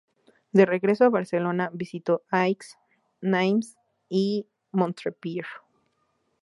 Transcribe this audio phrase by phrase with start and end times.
[0.51, 2.75] De regreso a Barcelona, visitó Aix,
[3.21, 3.77] Nimes
[4.09, 5.45] y Montpellier.